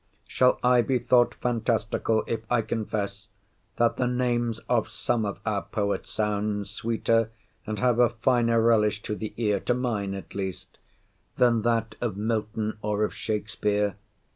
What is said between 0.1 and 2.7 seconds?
Shall I be thought fantastical, if I